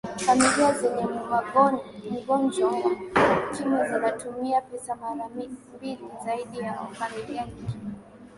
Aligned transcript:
familia 0.25 0.73
zenye 0.79 1.05
mgonjwa 2.11 2.71
wa 2.71 3.49
ukimwi 3.49 3.87
zinatumia 3.87 4.61
pesa 4.61 4.95
mara 4.95 5.27
mbili 5.75 5.97
zaidi 6.25 6.57
ya 6.59 6.73
familia 6.75 7.43
nyingine 7.45 7.91